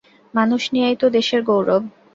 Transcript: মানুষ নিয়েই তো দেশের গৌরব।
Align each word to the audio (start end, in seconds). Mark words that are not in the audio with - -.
মানুষ 0.33 0.61
নিয়েই 0.73 0.97
তো 1.01 1.07
দেশের 1.09 1.41
গৌরব। 1.43 1.83